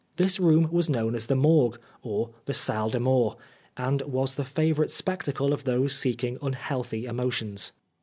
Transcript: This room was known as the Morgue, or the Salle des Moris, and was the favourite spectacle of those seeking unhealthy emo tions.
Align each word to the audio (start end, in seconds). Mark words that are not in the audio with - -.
This 0.15 0.39
room 0.39 0.69
was 0.71 0.89
known 0.89 1.13
as 1.13 1.27
the 1.27 1.35
Morgue, 1.35 1.77
or 2.01 2.31
the 2.45 2.55
Salle 2.55 2.89
des 2.89 2.97
Moris, 2.97 3.35
and 3.77 4.01
was 4.01 4.33
the 4.33 4.43
favourite 4.43 4.89
spectacle 4.89 5.53
of 5.53 5.63
those 5.63 5.93
seeking 5.95 6.39
unhealthy 6.41 7.03
emo 7.05 7.29
tions. 7.29 7.71